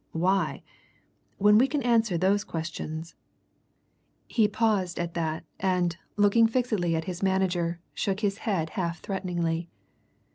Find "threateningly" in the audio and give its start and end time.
9.01-9.69